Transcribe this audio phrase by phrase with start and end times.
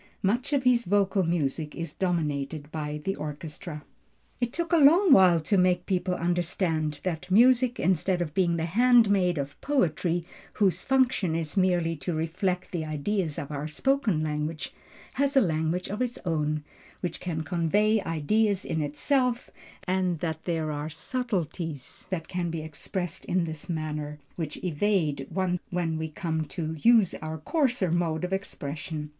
[0.23, 3.83] Much of his vocal music is dominated by the orchestra.
[4.39, 8.65] It took a long while to make people understand that music instead of being the
[8.65, 14.73] handmaid of poetry, whose function is merely to reflect the ideas of our spoken language,
[15.21, 16.63] has a language of its own,
[17.01, 19.51] which can convey ideas in itself,
[19.87, 25.59] and that there are subtilties that can be expressed in this manner, which evade one
[25.69, 29.09] when we come to use our coarser mode of expression.